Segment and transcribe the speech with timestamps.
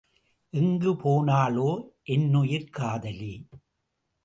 [0.53, 1.67] எங்கு போனாளே
[2.09, 3.33] என்னுயிர்க் காதலி!